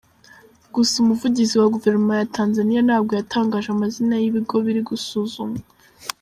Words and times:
Gusa 0.73 0.93
umuvugizi 1.03 1.53
wa 1.57 1.71
Guverinoma 1.73 2.13
ya 2.19 2.29
Tanzania 2.37 2.81
ntabwo 2.87 3.11
yatangaje 3.19 3.67
amazina 3.71 4.13
y’ibigo 4.21 4.55
biri 4.65 4.81
gusuzumwa. 4.89 5.59